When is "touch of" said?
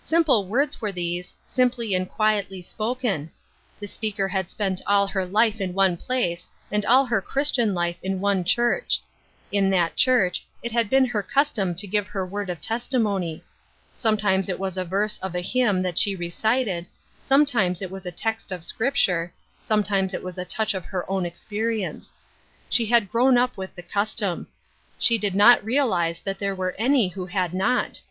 20.46-20.86